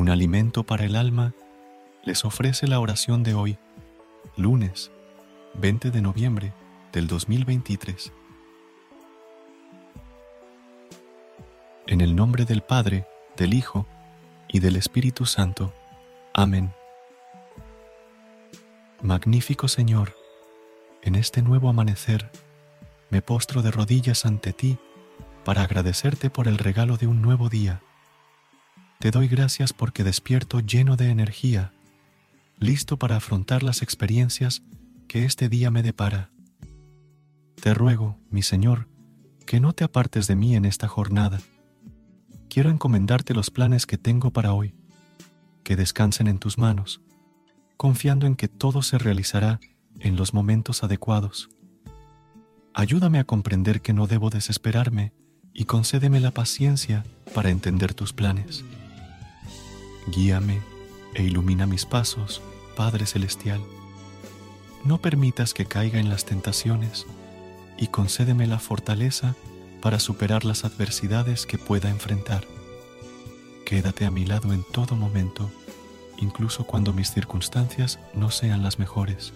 [0.00, 1.34] Un alimento para el alma
[2.04, 3.58] les ofrece la oración de hoy,
[4.34, 4.90] lunes
[5.56, 6.54] 20 de noviembre
[6.90, 8.10] del 2023.
[11.86, 13.86] En el nombre del Padre, del Hijo
[14.48, 15.74] y del Espíritu Santo.
[16.32, 16.72] Amén.
[19.02, 20.16] Magnífico Señor,
[21.02, 22.30] en este nuevo amanecer
[23.10, 24.78] me postro de rodillas ante ti
[25.44, 27.82] para agradecerte por el regalo de un nuevo día.
[29.00, 31.72] Te doy gracias porque despierto lleno de energía,
[32.58, 34.62] listo para afrontar las experiencias
[35.08, 36.28] que este día me depara.
[37.62, 38.88] Te ruego, mi Señor,
[39.46, 41.40] que no te apartes de mí en esta jornada.
[42.50, 44.74] Quiero encomendarte los planes que tengo para hoy,
[45.64, 47.00] que descansen en tus manos,
[47.78, 49.60] confiando en que todo se realizará
[49.98, 51.48] en los momentos adecuados.
[52.74, 55.14] Ayúdame a comprender que no debo desesperarme
[55.54, 58.62] y concédeme la paciencia para entender tus planes.
[60.10, 60.60] Guíame
[61.14, 62.42] e ilumina mis pasos,
[62.76, 63.60] Padre Celestial.
[64.84, 67.06] No permitas que caiga en las tentaciones
[67.78, 69.36] y concédeme la fortaleza
[69.80, 72.44] para superar las adversidades que pueda enfrentar.
[73.64, 75.50] Quédate a mi lado en todo momento,
[76.18, 79.32] incluso cuando mis circunstancias no sean las mejores.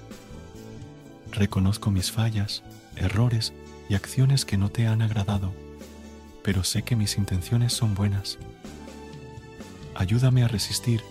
[1.31, 2.65] Reconozco mis fallas,
[2.97, 3.53] errores
[3.89, 5.53] y acciones que no te han agradado,
[6.43, 8.39] pero sé que mis intenciones son buenas
[9.95, 11.03] ayúdame a resistir,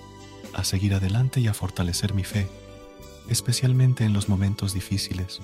[0.53, 2.47] a seguir adelante y a fortalecer mi fe,
[3.29, 5.41] especialmente en los momentos difíciles.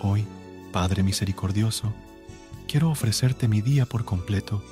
[0.00, 0.26] Hoy,
[0.72, 1.92] Padre misericordioso,
[2.68, 4.62] quiero ofrecerte mi día por completo,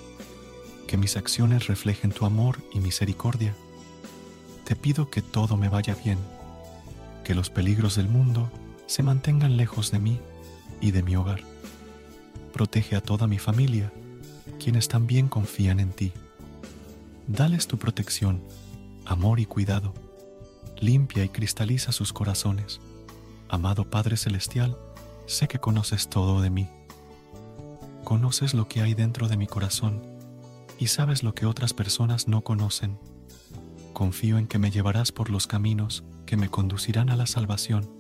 [0.86, 3.54] que mis acciones reflejen tu amor y misericordia.
[4.64, 6.18] Te pido que todo me vaya bien,
[7.24, 8.50] que los peligros del mundo
[8.86, 10.20] se mantengan lejos de mí
[10.80, 11.42] y de mi hogar.
[12.52, 13.92] Protege a toda mi familia,
[14.58, 16.12] quienes también confían en ti.
[17.28, 18.42] Dales tu protección,
[19.04, 19.92] amor y cuidado.
[20.80, 22.80] Limpia y cristaliza sus corazones.
[23.50, 24.78] Amado Padre Celestial,
[25.26, 26.70] sé que conoces todo de mí.
[28.02, 30.00] Conoces lo que hay dentro de mi corazón
[30.78, 32.98] y sabes lo que otras personas no conocen.
[33.92, 37.90] Confío en que me llevarás por los caminos que me conducirán a la salvación.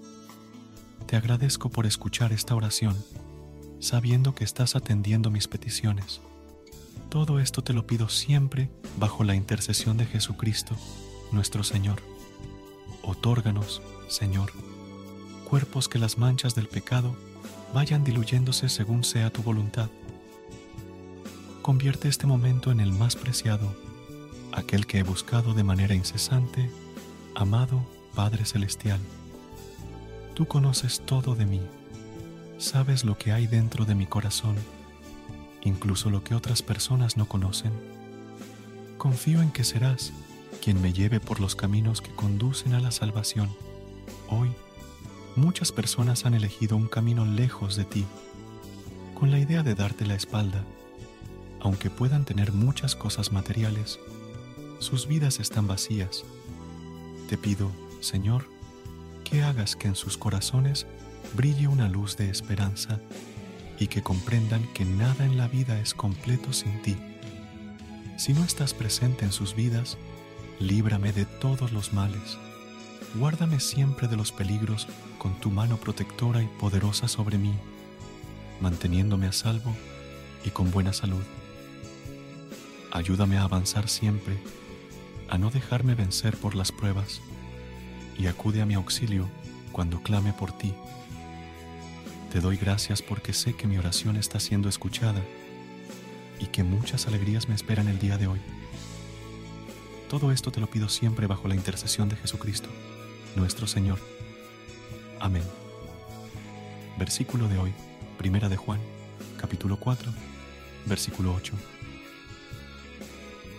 [1.04, 2.96] Te agradezco por escuchar esta oración,
[3.78, 6.22] sabiendo que estás atendiendo mis peticiones.
[7.08, 10.76] Todo esto te lo pido siempre bajo la intercesión de Jesucristo,
[11.32, 12.02] nuestro Señor.
[13.02, 14.52] Otórganos, Señor,
[15.48, 17.16] cuerpos que las manchas del pecado
[17.72, 19.88] vayan diluyéndose según sea tu voluntad.
[21.62, 23.74] Convierte este momento en el más preciado,
[24.52, 26.70] aquel que he buscado de manera incesante,
[27.34, 29.00] amado Padre Celestial.
[30.34, 31.62] Tú conoces todo de mí,
[32.58, 34.56] sabes lo que hay dentro de mi corazón
[35.62, 37.72] incluso lo que otras personas no conocen.
[38.96, 40.12] Confío en que serás
[40.62, 43.50] quien me lleve por los caminos que conducen a la salvación.
[44.28, 44.50] Hoy,
[45.36, 48.04] muchas personas han elegido un camino lejos de ti,
[49.14, 50.64] con la idea de darte la espalda.
[51.60, 53.98] Aunque puedan tener muchas cosas materiales,
[54.78, 56.24] sus vidas están vacías.
[57.28, 57.70] Te pido,
[58.00, 58.46] Señor,
[59.24, 60.86] que hagas que en sus corazones
[61.34, 63.00] brille una luz de esperanza
[63.78, 66.96] y que comprendan que nada en la vida es completo sin ti.
[68.16, 69.96] Si no estás presente en sus vidas,
[70.58, 72.38] líbrame de todos los males.
[73.14, 74.88] Guárdame siempre de los peligros
[75.18, 77.54] con tu mano protectora y poderosa sobre mí,
[78.60, 79.74] manteniéndome a salvo
[80.44, 81.22] y con buena salud.
[82.90, 84.36] Ayúdame a avanzar siempre,
[85.28, 87.20] a no dejarme vencer por las pruebas,
[88.18, 89.28] y acude a mi auxilio
[89.72, 90.74] cuando clame por ti.
[92.32, 95.22] Te doy gracias porque sé que mi oración está siendo escuchada
[96.38, 98.38] y que muchas alegrías me esperan el día de hoy.
[100.10, 102.68] Todo esto te lo pido siempre bajo la intercesión de Jesucristo,
[103.34, 103.98] nuestro Señor.
[105.20, 105.42] Amén.
[106.98, 107.72] Versículo de hoy,
[108.18, 108.80] Primera de Juan,
[109.38, 110.12] capítulo 4,
[110.84, 111.54] versículo 8.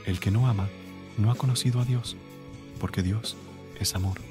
[0.06, 0.70] El que no ama
[1.18, 2.18] no ha conocido a Dios,
[2.80, 3.36] porque Dios
[3.80, 4.29] es amor.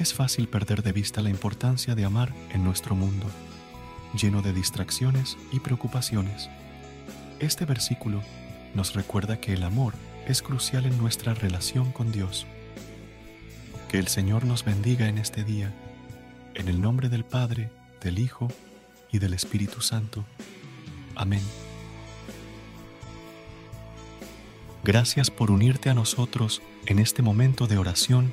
[0.00, 3.26] Es fácil perder de vista la importancia de amar en nuestro mundo,
[4.14, 6.48] lleno de distracciones y preocupaciones.
[7.38, 8.22] Este versículo
[8.74, 9.92] nos recuerda que el amor
[10.26, 12.46] es crucial en nuestra relación con Dios.
[13.90, 15.70] Que el Señor nos bendiga en este día,
[16.54, 17.70] en el nombre del Padre,
[18.00, 18.48] del Hijo
[19.12, 20.24] y del Espíritu Santo.
[21.14, 21.42] Amén.
[24.82, 28.32] Gracias por unirte a nosotros en este momento de oración